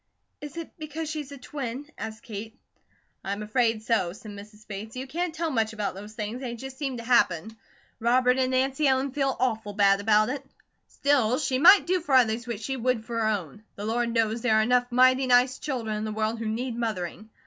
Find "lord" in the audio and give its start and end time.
13.85-14.11